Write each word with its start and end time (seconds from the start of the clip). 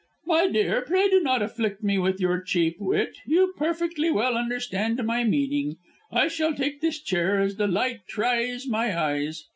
"My 0.25 0.47
dear, 0.47 0.81
pray 0.81 1.09
do 1.09 1.19
not 1.19 1.43
afflict 1.43 1.83
me 1.83 1.99
with 1.99 2.19
your 2.19 2.41
cheap 2.41 2.77
wit. 2.79 3.17
You 3.27 3.53
perfectly 3.55 4.09
well 4.09 4.35
understand 4.35 5.05
my 5.05 5.23
meaning. 5.23 5.75
I 6.11 6.27
shall 6.27 6.55
take 6.55 6.81
this 6.81 6.99
chair, 6.99 7.39
as 7.39 7.57
the 7.57 7.67
light 7.67 8.07
tries 8.07 8.65
my 8.65 8.97
eyes." 8.99 9.45